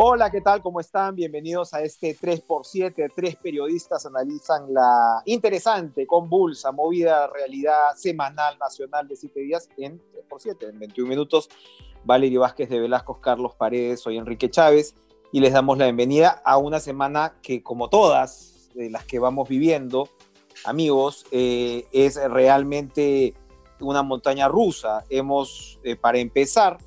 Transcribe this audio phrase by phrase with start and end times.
[0.00, 0.62] Hola, ¿qué tal?
[0.62, 1.16] ¿Cómo están?
[1.16, 3.12] Bienvenidos a este 3x7.
[3.16, 10.70] Tres periodistas analizan la interesante, convulsa, movida realidad semanal nacional de siete días en 3x7,
[10.70, 11.48] en 21 minutos.
[12.04, 14.94] Valerio Vázquez de Velasco, Carlos Paredes, soy Enrique Chávez
[15.32, 20.08] y les damos la bienvenida a una semana que, como todas las que vamos viviendo,
[20.64, 23.34] amigos, eh, es realmente
[23.80, 25.04] una montaña rusa.
[25.10, 26.78] Hemos, eh, para empezar,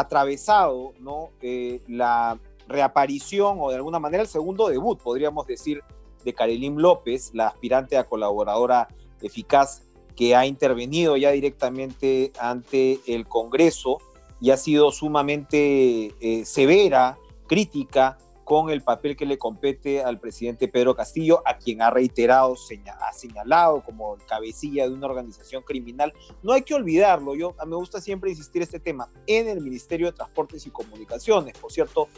[0.00, 1.30] atravesado ¿no?
[1.42, 5.82] Eh, la reaparición o de alguna manera el segundo debut, podríamos decir,
[6.24, 8.88] de Karelim López, la aspirante a colaboradora
[9.22, 9.82] eficaz
[10.16, 13.98] que ha intervenido ya directamente ante el Congreso
[14.40, 20.68] y ha sido sumamente eh, severa, crítica con el papel que le compete al presidente
[20.68, 22.54] Pedro Castillo, a quien ha reiterado,
[22.98, 26.14] ha señalado como cabecilla de una organización criminal.
[26.42, 30.14] No hay que olvidarlo, yo me gusta siempre insistir este tema, en el Ministerio de
[30.14, 31.58] Transportes y Comunicaciones.
[31.58, 32.08] Por cierto,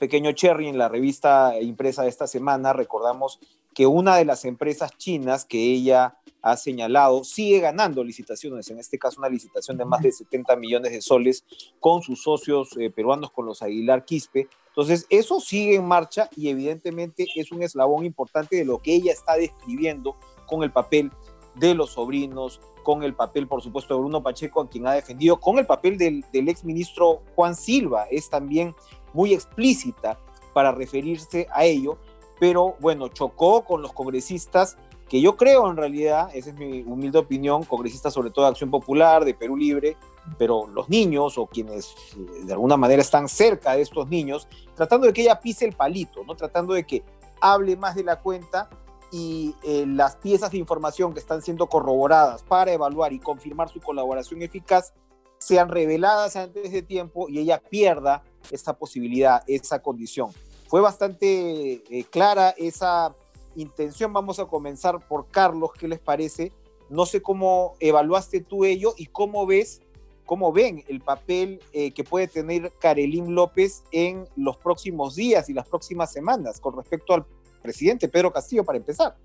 [0.00, 3.38] pequeño cherry en la revista impresa de esta semana, recordamos
[3.72, 8.98] que una de las empresas chinas que ella ha señalado sigue ganando licitaciones, en este
[8.98, 11.44] caso una licitación de más de 70 millones de soles
[11.78, 16.48] con sus socios eh, peruanos, con los Aguilar Quispe, entonces, eso sigue en marcha y
[16.48, 21.10] evidentemente es un eslabón importante de lo que ella está describiendo con el papel
[21.56, 25.40] de los sobrinos, con el papel, por supuesto, de Bruno Pacheco, a quien ha defendido,
[25.40, 28.06] con el papel del, del exministro Juan Silva.
[28.10, 28.74] Es también
[29.12, 30.18] muy explícita
[30.52, 31.98] para referirse a ello,
[32.38, 34.76] pero bueno, chocó con los congresistas
[35.10, 38.70] que yo creo en realidad, esa es mi humilde opinión, congresistas sobre todo de Acción
[38.70, 39.96] Popular, de Perú Libre,
[40.38, 45.08] pero los niños o quienes eh, de alguna manera están cerca de estos niños, tratando
[45.08, 46.36] de que ella pise el palito, ¿no?
[46.36, 47.02] tratando de que
[47.40, 48.70] hable más de la cuenta
[49.10, 53.80] y eh, las piezas de información que están siendo corroboradas para evaluar y confirmar su
[53.80, 54.94] colaboración eficaz
[55.38, 60.30] sean reveladas antes de tiempo y ella pierda esa posibilidad, esa condición.
[60.70, 63.12] Fue bastante eh, clara esa
[63.56, 64.12] intención.
[64.12, 66.52] Vamos a comenzar por Carlos, ¿qué les parece?
[66.88, 69.82] No sé cómo evaluaste tú ello y cómo ves
[70.24, 75.54] cómo ven el papel eh, que puede tener Karelín López en los próximos días y
[75.54, 77.26] las próximas semanas con respecto al
[77.60, 79.16] presidente Pedro Castillo, para empezar.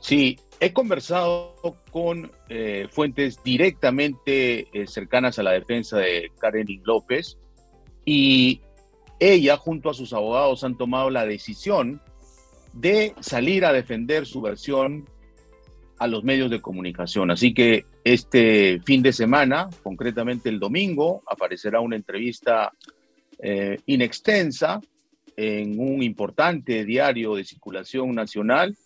[0.00, 1.54] Sí, he conversado
[1.92, 7.38] con eh, fuentes directamente cercanas a la defensa de Karelín López
[8.04, 8.60] y
[9.18, 12.00] ella junto a sus abogados han tomado la decisión
[12.72, 15.08] de salir a defender su versión
[15.98, 17.30] a los medios de comunicación.
[17.30, 22.72] Así que este fin de semana, concretamente el domingo, aparecerá una entrevista
[23.38, 24.80] eh, inextensa
[25.36, 28.76] en un importante diario de circulación nacional,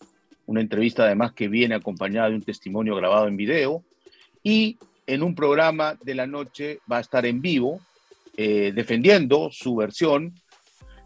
[0.44, 3.82] una entrevista además que viene acompañada de un testimonio grabado en video,
[4.42, 4.76] y
[5.06, 7.80] en un programa de la noche va a estar en vivo
[8.36, 10.34] eh, defendiendo su versión.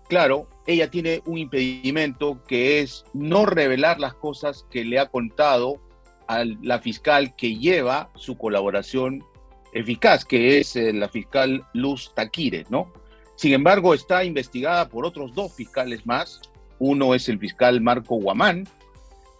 [0.08, 5.80] Claro, ella tiene un impedimento que es no revelar las cosas que le ha contado
[6.26, 9.24] a la fiscal que lleva su colaboración
[9.72, 12.92] eficaz, que es eh, la fiscal Luz Taquire, ¿no?
[13.36, 16.40] Sin embargo, está investigada por otros dos fiscales más.
[16.78, 18.68] Uno es el fiscal Marco Guamán,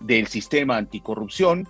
[0.00, 1.68] del sistema anticorrupción.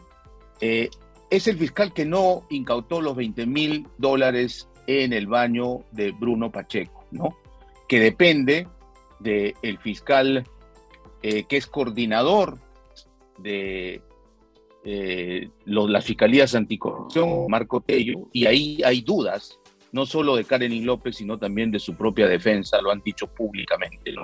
[0.61, 0.91] Eh,
[1.29, 6.51] es el fiscal que no incautó los 20 mil dólares en el baño de Bruno
[6.51, 7.37] Pacheco, ¿no?
[7.89, 8.67] Que depende
[9.21, 10.45] del fiscal
[11.23, 12.59] eh, que es coordinador
[13.39, 14.01] de
[14.85, 19.59] eh, las fiscalías anticorrupción, Marco Tello, y ahí hay dudas,
[19.93, 24.15] no solo de Karen López, sino también de su propia defensa, lo han dicho públicamente.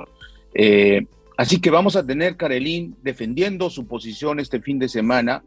[0.54, 1.06] Eh,
[1.36, 5.42] así que vamos a tener Karelín defendiendo su posición este fin de semana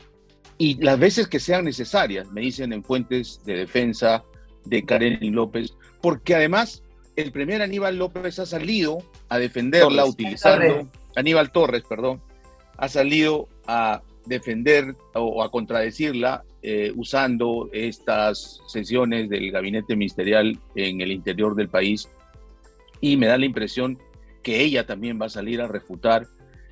[0.60, 4.24] y las veces que sean necesarias, me dicen en fuentes de defensa
[4.66, 6.84] de Karen López, porque además
[7.16, 12.22] el primer Aníbal López ha salido a defenderla utilizando, Aníbal Torres, perdón,
[12.78, 21.02] ha salido a defender o a contradecirla eh, usando estas sesiones del gabinete ministerial en
[21.02, 22.08] el interior del país.
[23.02, 23.98] Y me da la impresión
[24.44, 26.28] que ella también va a salir a refutar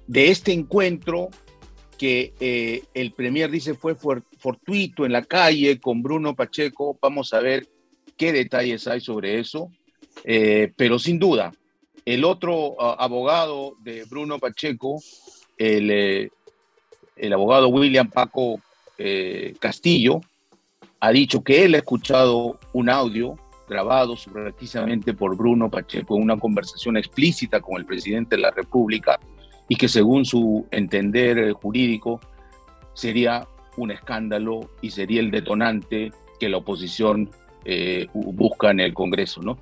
[0.08, 1.30] de este encuentro
[1.98, 6.98] que eh, el Premier dice fue fortuito en la calle con Bruno Pacheco.
[7.02, 7.68] Vamos a ver
[8.18, 9.72] qué detalles hay sobre eso.
[10.24, 11.54] Eh, pero sin duda,
[12.06, 15.00] el otro abogado de Bruno Pacheco,
[15.58, 16.32] el
[17.18, 18.62] el abogado William Paco
[18.98, 20.22] eh, Castillo
[21.00, 23.36] ha dicho que él ha escuchado un audio
[23.68, 29.20] grabado precisamente por Bruno Pacheco en una conversación explícita con el presidente de la República
[29.68, 32.22] y que según su entender jurídico
[32.94, 37.30] sería un escándalo y sería el detonante que la oposición
[37.68, 39.58] eh, busca en el Congreso, ¿no?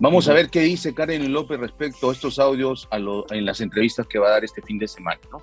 [0.00, 2.88] Vamos a ver qué dice Karen López respecto a estos audios
[3.30, 5.18] en las entrevistas que va a dar este fin de semana.
[5.32, 5.40] ¿no?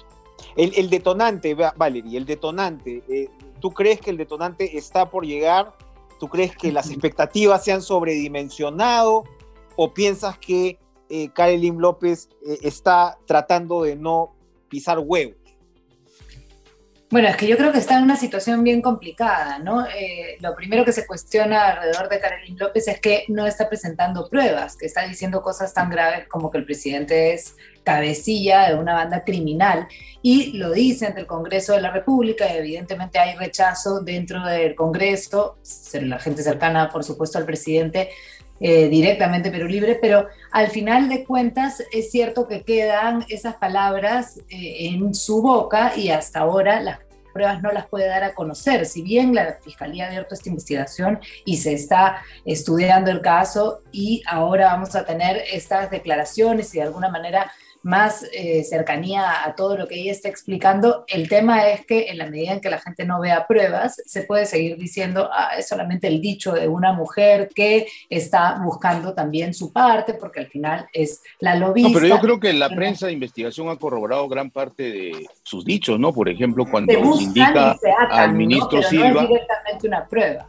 [0.56, 3.30] El, detonante, Valerie, el detonante, eh,
[3.60, 5.76] ¿tú crees que el detonante está por llegar?
[6.20, 9.26] ¿Tú crees que las expectativas se han sobredimensionado?
[9.76, 10.80] ¿O piensas que
[11.10, 14.36] eh, Karen López eh, está tratando de no
[14.70, 15.36] pisar huevos?
[17.12, 19.86] Bueno, es que yo creo que está en una situación bien complicada, ¿no?
[19.86, 24.28] Eh, lo primero que se cuestiona alrededor de Carolina López es que no está presentando
[24.28, 28.96] pruebas, que está diciendo cosas tan graves como que el presidente es cabecilla de una
[28.96, 29.88] banda criminal
[30.24, 34.74] y lo dice ante el Congreso de la República y evidentemente hay rechazo dentro del
[34.74, 35.60] Congreso,
[35.94, 38.10] la gente cercana, por supuesto, al presidente
[38.60, 44.38] eh, directamente pero libre, pero al final de cuentas es cierto que quedan esas palabras
[44.50, 47.00] eh, en su boca y hasta ahora las
[47.34, 48.86] pruebas no las puede dar a conocer.
[48.86, 54.24] Si bien la Fiscalía ha abierto esta investigación y se está estudiando el caso y
[54.26, 57.52] ahora vamos a tener estas declaraciones y de alguna manera
[57.86, 61.06] más eh, cercanía a todo lo que ella está explicando.
[61.08, 64.24] El tema es que en la medida en que la gente no vea pruebas, se
[64.24, 69.54] puede seguir diciendo, ah, es solamente el dicho de una mujer que está buscando también
[69.54, 71.90] su parte, porque al final es la lobista.
[71.90, 75.64] No, pero yo creo que la prensa de investigación ha corroborado gran parte de sus
[75.64, 76.12] dichos, ¿no?
[76.12, 77.78] Por ejemplo, cuando se indica
[78.10, 79.12] al ministro Silva.
[79.12, 80.48] No es directamente una prueba.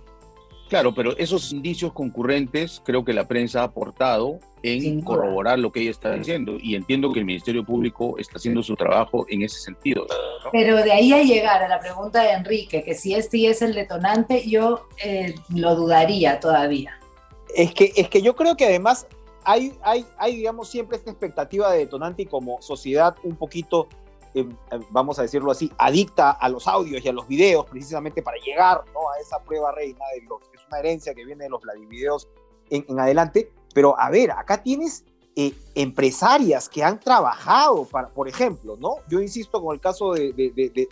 [0.69, 5.81] Claro, pero esos indicios concurrentes creo que la prensa ha aportado en corroborar lo que
[5.81, 9.61] ella está diciendo y entiendo que el Ministerio Público está haciendo su trabajo en ese
[9.61, 10.07] sentido.
[10.51, 13.75] Pero de ahí a llegar a la pregunta de Enrique, que si este es el
[13.75, 16.99] detonante, yo eh, lo dudaría todavía.
[17.55, 19.07] Es que, es que yo creo que además
[19.45, 23.89] hay, hay, hay, digamos, siempre esta expectativa de detonante y como sociedad un poquito
[24.37, 24.47] eh,
[24.91, 28.77] vamos a decirlo así, adicta a los audios y a los videos, precisamente para llegar
[28.79, 32.29] a esa prueba reina de los, es una herencia que viene de los videos
[32.69, 33.51] en, en adelante.
[33.75, 35.05] Pero a ver, acá tienes
[35.37, 38.97] eh, empresarias que han trabajado, para, por ejemplo, ¿no?
[39.09, 40.33] Yo insisto con el caso de,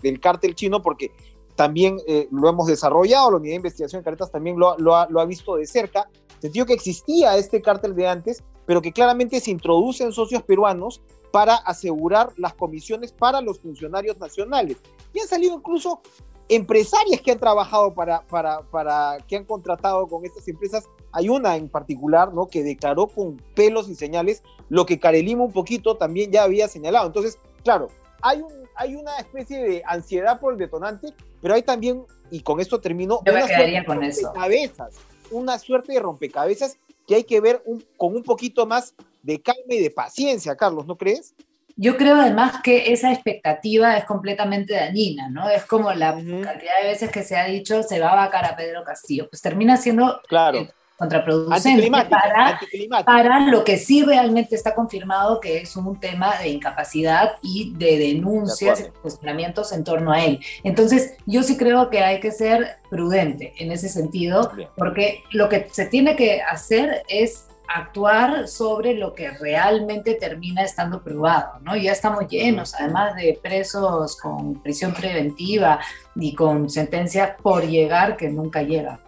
[0.03, 1.13] del cártel chino porque
[1.55, 5.07] también eh, lo hemos desarrollado, la unidad de investigación de Caretas también lo, lo, ha,
[5.09, 6.09] lo ha visto de cerca,
[6.41, 11.03] sentido que existía este cártel de antes, pero que claramente se introducen socios peruanos
[11.35, 14.77] para asegurar las comisiones para los funcionarios nacionales.
[15.13, 16.01] Y han salido incluso
[16.49, 20.85] empresarias que han trabajado para, para, para, que han contratado con estas empresas.
[21.11, 22.47] Hay una en particular, ¿no?
[22.47, 27.09] Que declaró con pelos y señales lo que Carelima un poquito también ya había señalado.
[27.09, 27.89] Entonces, claro,
[28.23, 32.61] hay, un, hay una especie de ansiedad por el detonante, pero hay también, y con
[32.61, 34.95] esto termino, Yo una suerte con de rompecabezas,
[35.33, 36.79] una suerte de rompecabezas
[37.09, 37.61] que hay que ver
[37.97, 38.95] con un poquito más
[39.25, 41.35] de calma y de paciencia, Carlos, ¿no crees?
[41.77, 45.49] Yo creo además que esa expectativa es completamente dañina, ¿no?
[45.49, 48.55] Es como la cantidad de veces que se ha dicho se va a vacar a
[48.55, 49.29] Pedro Castillo.
[49.29, 50.59] Pues termina siendo claro.
[50.59, 52.61] Eh, contraproducente para,
[53.05, 57.99] para, lo que sí realmente está confirmado que es un tema de incapacidad y de
[57.99, 60.39] denuncias y cuestionamientos en torno a él.
[60.63, 65.69] Entonces, yo sí creo que hay que ser prudente en ese sentido, porque lo que
[65.73, 71.77] se tiene que hacer es actuar sobre lo que realmente termina estando probado, ¿no?
[71.77, 75.81] Ya estamos llenos, además de presos con prisión preventiva
[76.15, 79.01] y con sentencia por llegar que nunca llega.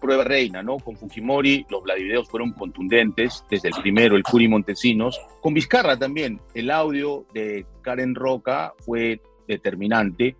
[0.00, 0.76] Prueba reina, ¿no?
[0.78, 5.18] Con Fujimori los Vladivideos fueron contundentes, desde el primero, el Curi Montesinos.
[5.40, 10.36] Con Vizcarra también, el audio de Karen Roca fue determinante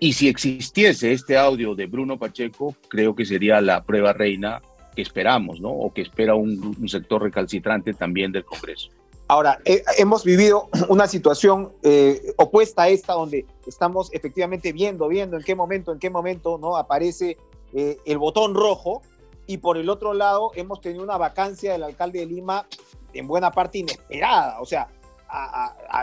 [0.00, 4.62] y si existiese este audio de Bruno Pacheco, creo que sería la prueba reina
[4.94, 5.70] que esperamos, ¿no?
[5.70, 8.90] O que espera un, sector recalcitrante también del Congreso.
[9.26, 15.36] Ahora, eh, hemos vivido una situación eh, opuesta a esta, donde estamos efectivamente viendo, viendo
[15.36, 16.76] en qué momento, en qué momento, ¿no?
[16.76, 17.36] Aparece
[17.74, 19.02] eh, el botón rojo,
[19.46, 22.66] y por el otro lado hemos tenido una vacancia del alcalde de Lima
[23.14, 24.60] en buena parte inesperada.
[24.60, 24.88] O sea,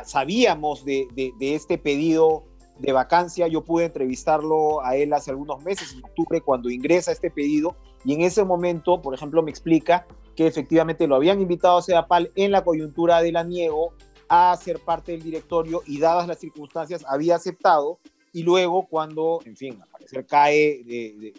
[0.03, 2.43] sabíamos de, de este pedido
[2.79, 3.47] de vacancia.
[3.47, 8.13] Yo pude entrevistarlo a él hace algunos meses, en octubre, cuando ingresa este pedido, y
[8.13, 10.05] en ese momento, por ejemplo, me explica
[10.35, 13.93] que efectivamente lo habían invitado a CEDAPAL en la coyuntura de la niego
[14.27, 17.99] a ser parte del directorio y dadas las circunstancias había aceptado
[18.33, 20.83] y luego cuando, en fin, al parecer cae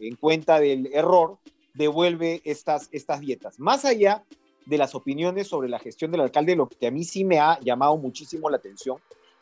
[0.00, 1.37] en cuenta del error,
[1.75, 3.61] devuelve estas, estas dietas.
[3.61, 4.25] Más allá
[4.64, 7.61] de las opiniones sobre la gestión del alcalde, lo que a mí sí me ha
[7.61, 8.97] llamado muchísimo la atención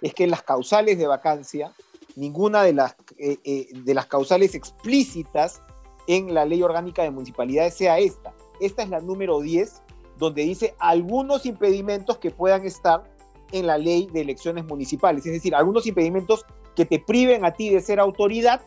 [0.04, 1.72] es que las causales de vacancia,
[2.14, 5.62] ninguna de las, eh, eh, de las causales explícitas
[6.06, 8.34] en la ley orgánica de municipalidades sea esta.
[8.60, 9.82] Esta es la número 10,
[10.18, 13.02] donde dice algunos impedimentos que puedan estar
[13.50, 16.44] en la ley de elecciones municipales, es decir, algunos impedimentos
[16.76, 18.60] que te priven a ti de ser autoridad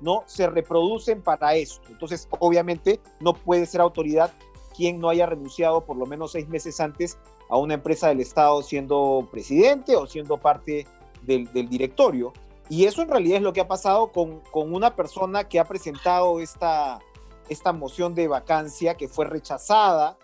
[0.00, 0.24] ¿no?
[0.26, 1.86] Se reproducen para esto.
[1.90, 4.32] Entonces, obviamente, no puede ser autoridad
[4.74, 7.18] quien no haya renunciado por lo menos seis meses antes
[7.50, 10.86] a una empresa del Estado siendo presidente o siendo parte
[11.22, 12.32] del, directorio.
[12.68, 15.64] Y eso en realidad es lo que ha pasado con, con una persona que ha
[15.64, 17.00] presentado esta,
[17.48, 20.16] esta moción de vacancia que fue rechazada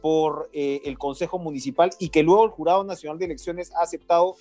[0.00, 4.36] por eh, el Consejo Municipal y que luego el Jurado Nacional de Elecciones ha aceptado,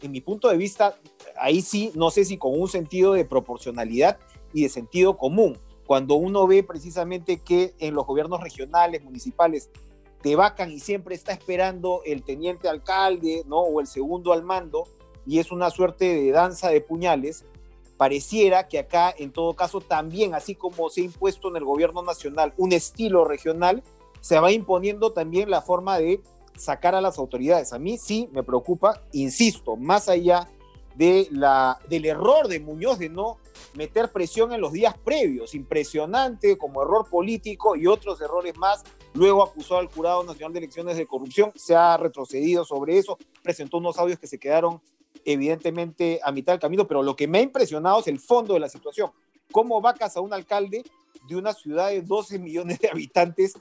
[0.00, 0.94] en mi punto de vista,
[1.36, 4.18] ahí sí, no sé si con un sentido de proporcionalidad
[4.52, 5.58] y de sentido común.
[5.84, 9.70] Cuando uno ve precisamente que en los gobiernos regionales, municipales,
[10.22, 13.60] te vacan y siempre está esperando el teniente alcalde, ¿no?
[13.60, 14.84] O el segundo al mando,
[15.26, 17.44] y es una suerte de danza de puñales,
[17.96, 22.02] pareciera que acá, en todo caso, también, así como se ha impuesto en el gobierno
[22.02, 23.82] nacional un estilo regional,
[24.20, 26.20] se va imponiendo también la forma de
[26.56, 27.72] sacar a las autoridades.
[27.72, 30.48] A mí sí me preocupa, insisto, más allá
[30.94, 33.38] de la, del error de Muñoz de no
[33.74, 38.82] meter presión en los días previos, impresionante como error político y otros errores más.
[39.14, 43.78] Luego acusó al Jurado Nacional de Elecciones de corrupción, se ha retrocedido sobre eso, presentó
[43.78, 44.80] unos audios que se quedaron
[45.24, 48.60] evidentemente a mitad del camino, pero lo que me ha impresionado es el fondo de
[48.60, 49.10] la situación.
[49.52, 50.84] ¿Cómo va a un alcalde
[51.28, 53.54] de una ciudad de 12 millones de habitantes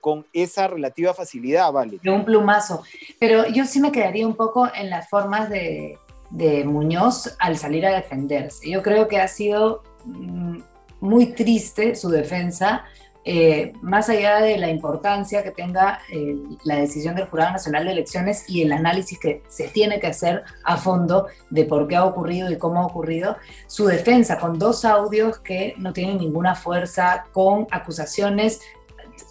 [0.00, 1.98] con esa relativa facilidad, ¿vale?
[2.02, 2.82] De un plumazo.
[3.18, 5.98] Pero yo sí me quedaría un poco en las formas de,
[6.30, 8.68] Muñoz al salir a defenderse.
[8.68, 10.58] Yo creo que ha sido mm,
[11.00, 12.84] muy triste su defensa,
[13.26, 17.92] eh, más allá de la importancia que tenga eh, la decisión del Jurado Nacional de
[17.92, 22.04] Elecciones y el análisis que se tiene que hacer a fondo de por qué ha
[22.04, 27.24] ocurrido y cómo ha ocurrido, su defensa con dos audios que no tienen ninguna fuerza,
[27.32, 28.60] con acusaciones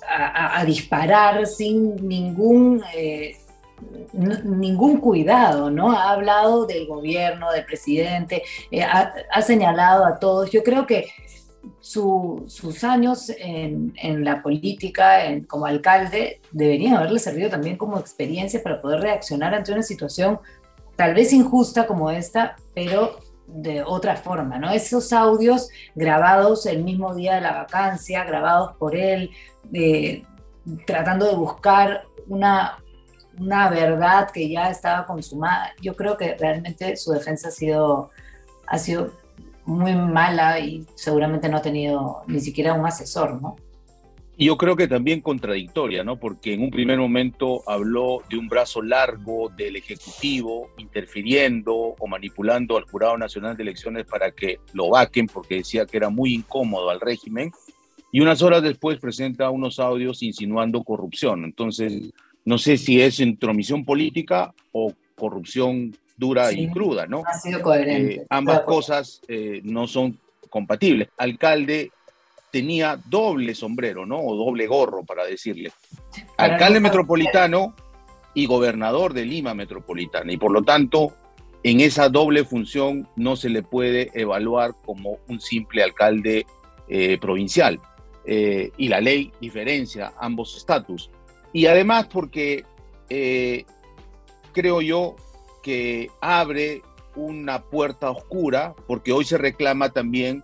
[0.08, 3.38] a, disparar sin ningún, eh,
[4.14, 5.92] ningún cuidado, ¿no?
[5.92, 10.52] Ha hablado del gobierno, del presidente, eh, ha, señalado a todos.
[10.52, 11.08] Yo creo que
[11.80, 13.94] sus años en,
[14.24, 19.84] la política como alcalde deberían haberle servido también como experiencia para poder reaccionar ante una
[19.84, 20.40] situación
[20.96, 23.18] tal vez injusta como esta, pero
[23.48, 24.72] de otra forma, ¿no?
[24.72, 29.32] Esos audios grabados el mismo día de la vacancia, grabados por él,
[30.86, 32.83] tratando de buscar una,
[33.40, 35.74] una verdad que ya estaba consumada.
[35.82, 38.12] Yo creo que realmente su defensa ha sido,
[38.68, 39.12] ha sido
[39.66, 43.56] muy mala y seguramente no ha tenido ni siquiera un asesor, ¿no?
[44.36, 46.18] Y yo creo que también contradictoria, ¿no?
[46.18, 52.76] Porque en un primer momento habló de un brazo largo del Ejecutivo interfiriendo o manipulando
[52.76, 56.90] al Jurado Nacional de Elecciones para que lo vaquen, porque decía que era muy incómodo
[56.90, 57.52] al régimen.
[58.12, 61.44] Y unas horas después presenta unos audios insinuando corrupción.
[61.44, 62.12] Entonces,
[62.46, 67.24] no sé si es intromisión política o corrupción dura y cruda, ¿no?
[67.26, 68.16] Ha sido coherente.
[68.16, 70.20] Eh, ambas cosas eh, no son
[70.50, 71.10] compatibles.
[71.18, 71.92] Alcalde
[72.52, 74.20] tenía doble sombrero, ¿no?
[74.20, 75.72] O doble gorro, para decirle.
[76.38, 77.76] Alcalde metropolitano
[78.34, 80.32] y gobernador de Lima metropolitana.
[80.32, 81.14] Y por lo tanto,
[81.64, 86.46] en esa doble función no se le puede evaluar como un simple alcalde
[86.88, 87.80] eh, provincial.
[88.26, 91.10] Y la ley diferencia ambos estatus.
[91.54, 92.66] Y además porque
[93.10, 93.66] eh,
[94.52, 95.16] creo yo
[95.62, 96.82] que abre
[97.16, 100.44] una puerta oscura, porque hoy se reclama también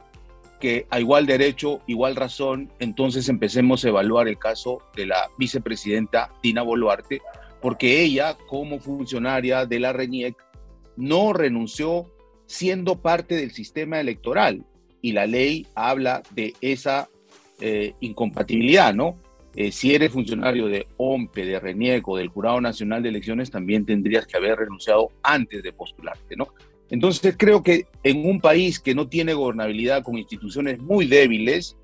[0.59, 6.31] que a igual derecho, igual razón, entonces empecemos a evaluar el caso de la vicepresidenta
[6.43, 7.21] Dina Boluarte,
[7.61, 10.35] porque ella, como funcionaria de la RENIEC,
[10.95, 12.05] no renunció
[12.45, 14.65] siendo parte del sistema electoral.
[15.01, 17.09] Y la ley habla de esa
[17.61, 19.17] eh, incompatibilidad, ¿no?
[19.59, 23.85] Eh, si eres funcionario de OMPE, de RENIEC o del Jurado Nacional de Elecciones, también
[23.85, 26.47] tendrías que haber renunciado antes de postularte, ¿no?
[26.89, 31.75] Entonces creo que en un país que no tiene gobernabilidad con instituciones muy débiles,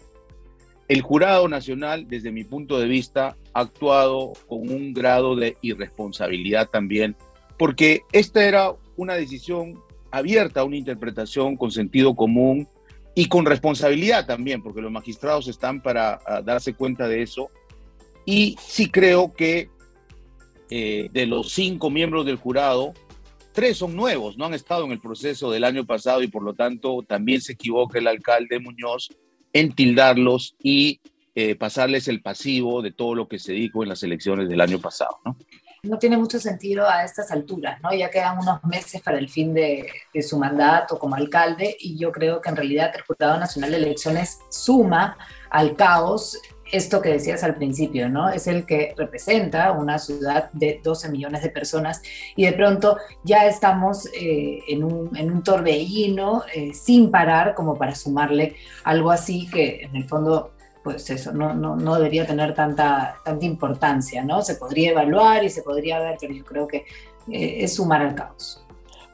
[0.88, 6.70] el jurado nacional, desde mi punto de vista, ha actuado con un grado de irresponsabilidad
[6.70, 7.18] también,
[7.60, 12.70] porque esta era una decisión abierta a una interpretación con sentido común
[13.16, 17.50] y con responsabilidad también, porque los magistrados están para ah, darse cuenta de eso.
[18.26, 19.70] Y sí creo que
[20.70, 22.94] eh, de los cinco miembros del jurado,
[23.56, 26.56] Tres son nuevos, no han estado en el proceso del año pasado y por lo
[26.56, 29.08] tanto también se equivoca el alcalde Muñoz
[29.54, 31.00] en tildarlos y
[31.36, 34.80] eh, pasarles el pasivo de todo lo que se dijo en las elecciones del año
[34.80, 35.38] pasado, ¿no?
[35.84, 37.94] No tiene mucho sentido a estas alturas, ¿no?
[37.94, 42.12] Ya quedan unos meses para el fin de, de su mandato como alcalde y yo
[42.12, 45.18] creo que en realidad el Jurado Nacional de Elecciones suma
[45.50, 46.38] al caos
[46.72, 48.30] esto que decías al principio, ¿no?
[48.30, 52.02] Es el que representa una ciudad de 12 millones de personas
[52.36, 58.56] y de pronto ya estamos eh, en, un, torbellino eh, sin parar como para sumarle
[58.84, 60.52] algo así que en el fondo
[60.84, 64.44] pues eso, no, debería tener tanta, importancia, ¿no?
[64.44, 66.86] Se podría evaluar y se podría ver, pero yo creo que
[67.32, 68.64] eh, es sumar al caos.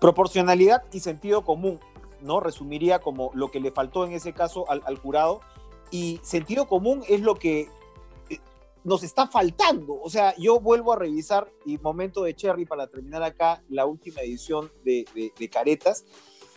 [0.01, 1.79] Proporcionalidad y sentido común,
[2.21, 2.41] ¿no?
[2.41, 5.39] Resumiría como lo que le faltó en ese caso al jurado
[5.91, 7.69] y sentido común es lo que
[8.29, 8.39] eh,
[8.83, 9.99] nos está faltando.
[10.01, 14.21] O sea, yo vuelvo a revisar, y momento de Cherry para terminar acá, la última
[14.21, 15.05] edición de,
[15.37, 16.05] de Caretas,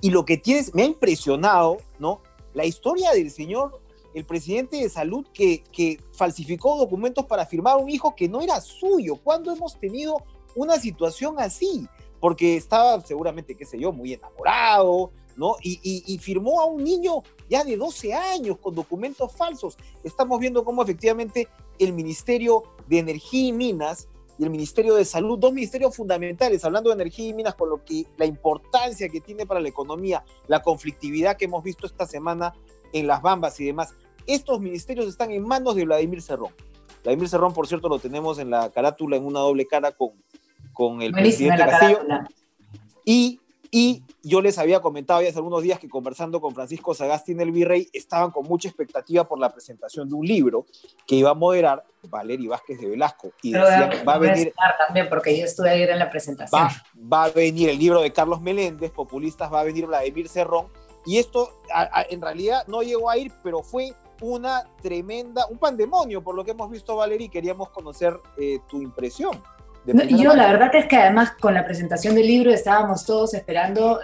[0.00, 2.22] y lo que tienes, me ha impresionado, ¿no?
[2.52, 3.80] La historia del señor
[4.14, 8.60] el presidente de salud que, que falsificó documentos para firmar un hijo que no era
[8.60, 9.16] suyo.
[9.16, 10.16] ¿Cuándo hemos tenido
[10.54, 11.86] una situación así?
[12.20, 15.56] Porque estaba seguramente, qué sé yo, muy enamorado, ¿no?
[15.62, 19.76] Y, y, firmó a un niño ya de 12 años con documentos falsos.
[20.02, 21.48] Estamos viendo cómo efectivamente
[21.78, 26.90] el Ministerio de Energía y Minas y el Ministerio de Salud, dos ministerios fundamentales, hablando
[26.90, 30.60] de energía y minas, con lo que la importancia que tiene para la economía, la
[30.60, 32.52] conflictividad que hemos visto esta semana
[32.92, 33.94] en las bambas y demás,
[34.26, 36.52] estos ministerios están en manos de Vladimir Cerrón.
[37.04, 40.12] Vladimir Cerrón, por cierto, lo tenemos en la carátula, en una doble cara con,
[40.72, 42.00] con el presidente Castillo.
[43.04, 43.40] Y,
[43.70, 47.40] y yo les había comentado ya hace algunos días que conversando con Francisco Sagasti en
[47.40, 50.66] el Virrey, estaban con mucha expectativa por la presentación de un libro
[51.06, 53.32] que iba a moderar Valery Vázquez de Velasco.
[53.42, 54.52] Y decía, va a venir.
[54.86, 56.62] También, porque yo estuve ayer en la presentación.
[56.62, 56.70] Va,
[57.12, 60.68] va, a venir el libro de Carlos Meléndez, Populistas, va a venir Vladimir Cerrón.
[61.06, 61.60] Y esto
[62.08, 66.52] en realidad no llegó a ir, pero fue una tremenda, un pandemonio, por lo que
[66.52, 69.42] hemos visto, Valerie, queríamos conocer eh, tu impresión.
[69.86, 74.00] Yo la verdad es que además con la presentación del libro estábamos todos esperando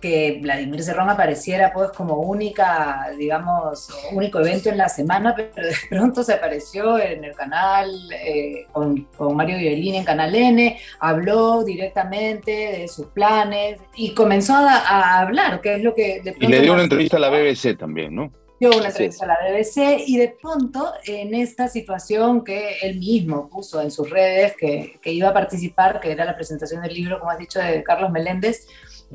[0.00, 5.74] que Vladimir Cerrón apareciera pues como única, digamos, único evento en la semana, pero de
[5.90, 12.50] pronto se apareció en el canal eh, con, Mario Violini en Canal N, habló directamente
[12.50, 16.22] de sus planes y comenzó a, hablar, que es lo que...
[16.38, 18.32] y le dio una entrevista a la BBC también, ¿no?
[18.58, 23.48] Dio una entrevista a la BBC y de pronto en esta situación que él mismo
[23.48, 27.18] puso en sus redes que, que, iba a participar, que era la presentación del libro,
[27.18, 28.66] como has dicho, de Carlos Meléndez,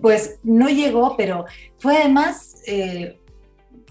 [0.01, 1.45] pues no llegó, pero
[1.77, 3.19] fue además, eh,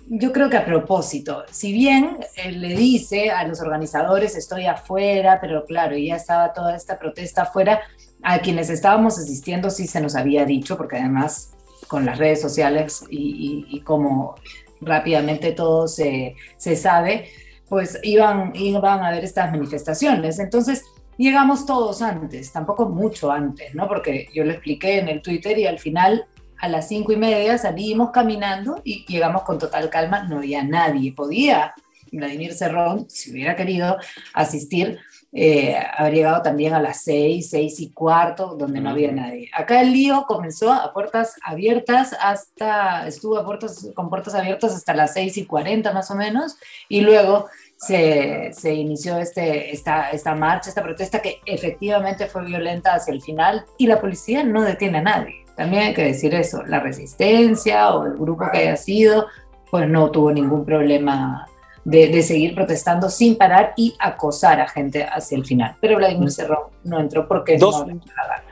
[0.07, 5.38] yo creo que a propósito, si bien él le dice a los organizadores estoy afuera,
[5.41, 7.83] pero claro, ya estaba toda esta protesta afuera,
[8.23, 11.53] a quienes estábamos asistiendo sí se nos había dicho, porque además
[11.88, 14.37] con las redes sociales y, y, y como
[14.83, 17.29] rápidamente todo se, sabe,
[17.68, 20.38] pues iban, iban a ver estas manifestaciones.
[20.38, 20.83] Entonces,
[21.16, 23.88] llegamos todos antes, tampoco mucho antes, ¿no?
[23.88, 26.27] Porque yo lo expliqué en el Twitter y al final
[26.59, 31.12] a las cinco y media salimos caminando y llegamos con total calma, no había nadie,
[31.12, 31.75] podía
[32.12, 33.96] Vladimir Cerrón, si hubiera querido
[34.35, 34.98] asistir,
[35.35, 39.51] eh, haber llegado también a las seis, seis y cuarto, donde no había nadie.
[39.55, 44.92] Acá el lío comenzó a puertas abiertas hasta, estuvo a puertas, con puertas abiertas hasta
[44.92, 46.57] las seis y cuarenta más o menos,
[46.88, 47.46] y luego
[47.79, 53.22] se, se, inició este, esta, esta marcha, esta protesta que efectivamente fue violenta hacia el
[53.22, 55.46] final, y la policía no detiene a nadie.
[55.57, 59.29] También hay que decir eso, la resistencia o el grupo que haya sido,
[59.70, 61.46] pues no tuvo ningún problema
[61.85, 65.77] de, seguir protestando sin parar y acosar a gente hacia el final.
[65.81, 68.01] Pero Vladimir Cerrón no entró porque dos, no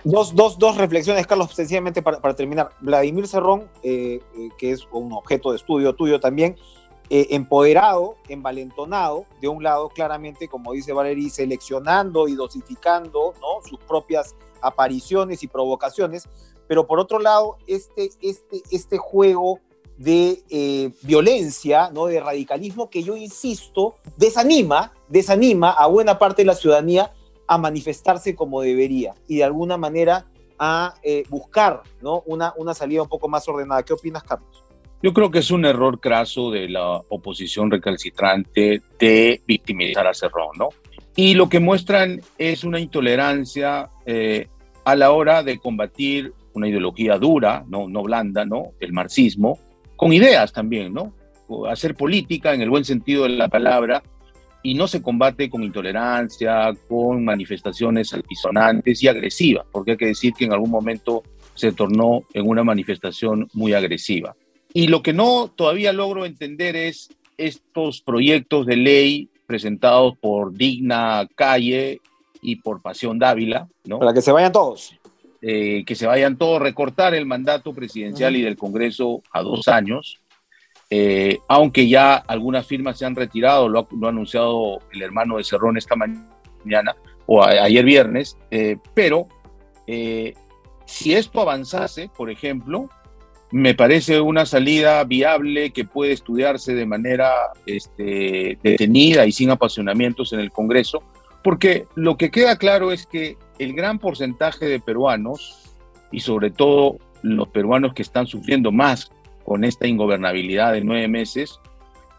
[0.04, 2.70] dos, dos, dos, reflexiones, Carlos, sencillamente para, para terminar.
[2.80, 6.56] Vladimir Cerrón, eh, eh, que es un objeto de estudio tuyo también,
[7.12, 13.68] eh, empoderado, envalentonado, de un lado claramente, como dice Valery, seleccionando y dosificando ¿no?
[13.68, 16.28] sus propias apariciones y provocaciones,
[16.68, 19.58] pero por otro lado, este, este, este juego
[20.00, 22.06] de eh, violencia, ¿no?
[22.06, 27.12] de radicalismo que yo insisto, desanima, desanima a buena parte de la ciudadanía
[27.46, 30.24] a manifestarse como debería y de alguna manera
[30.58, 32.22] a eh, buscar ¿no?
[32.24, 33.82] una, una salida un poco más ordenada.
[33.82, 34.64] ¿Qué opinas, Carlos?
[35.02, 40.56] Yo creo que es un error craso de la oposición recalcitrante de victimizar a Cerrón,
[40.58, 40.68] ¿no?
[41.16, 44.48] Y lo que muestran es una intolerancia eh,
[44.84, 48.72] a la hora de combatir una ideología dura, no, no blanda, ¿no?
[48.78, 49.58] El marxismo,
[50.00, 51.12] con ideas también, ¿no?
[51.68, 54.02] Hacer política en el buen sentido de la palabra
[54.62, 60.32] y no se combate con intolerancia, con manifestaciones altisonantes y agresivas, porque hay que decir
[60.32, 64.34] que en algún momento se tornó en una manifestación muy agresiva.
[64.72, 71.28] Y lo que no todavía logro entender es estos proyectos de ley presentados por Digna
[71.34, 72.00] Calle
[72.40, 73.98] y por Pasión Dávila, ¿no?
[73.98, 74.94] Para que se vayan todos.
[75.42, 80.20] Eh, que se vayan todos, recortar el mandato presidencial y del Congreso a dos años,
[80.90, 85.78] eh, aunque ya algunas firmas se han retirado, lo ha, anunciado el hermano de Cerrón
[85.78, 89.28] esta mañana o ayer viernes, eh, pero
[90.84, 92.90] si esto avanzase, por ejemplo,
[93.50, 97.32] me parece una salida viable que puede estudiarse de manera
[97.66, 101.02] este, detenida y sin apasionamientos en el Congreso,
[101.42, 105.70] porque lo que queda claro es que el gran porcentaje de peruanos,
[106.10, 109.12] y sobre todo los peruanos que están sufriendo más
[109.44, 111.60] con esta ingobernabilidad de nueve meses,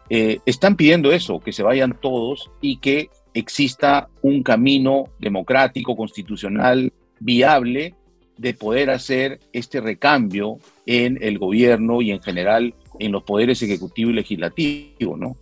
[0.10, 6.94] eh, están pidiendo eso, que se vayan todos y que exista un camino democrático, constitucional,
[7.20, 7.96] viable
[8.38, 14.12] de poder hacer este recambio en el gobierno y en general en los poderes ejecutivo
[14.12, 15.36] y legislativo, ¿no?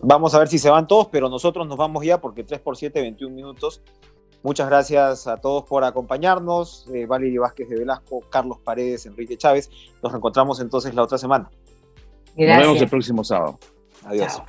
[0.00, 2.76] Vamos a ver si se van todos, pero nosotros nos vamos ya porque 3 por
[2.76, 3.80] 7, 21 minutos.
[4.42, 6.86] Muchas gracias a todos por acompañarnos.
[6.92, 9.70] Eh, Valeria Vázquez de Velasco, Carlos Paredes, Enrique Chávez.
[10.02, 11.50] Nos reencontramos entonces la otra semana.
[12.36, 13.58] Nos vemos el próximo sábado.
[14.04, 14.42] Adiós.